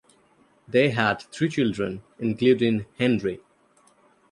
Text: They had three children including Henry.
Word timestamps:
They 0.67 0.89
had 0.89 1.21
three 1.31 1.47
children 1.49 2.01
including 2.17 2.87
Henry. 2.97 3.39